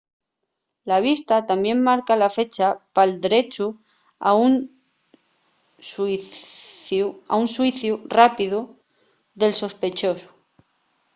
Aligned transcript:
la 0.91 0.97
vista 1.07 1.35
tamién 1.49 1.79
marca 1.89 2.13
la 2.23 2.29
fecha 2.37 2.67
pal 2.95 3.11
drechu 3.23 3.67
a 4.29 4.29
un 4.45 4.53
xuiciu 7.51 7.93
rápidu 8.19 8.59
del 9.39 9.53
sospechosu 9.63 10.27